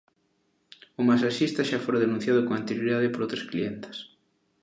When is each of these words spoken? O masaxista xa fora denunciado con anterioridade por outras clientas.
O 0.99 1.01
masaxista 1.09 1.67
xa 1.69 1.79
fora 1.85 2.01
denunciado 2.03 2.41
con 2.45 2.53
anterioridade 2.55 3.11
por 3.13 3.21
outras 3.25 3.47
clientas. 3.51 3.97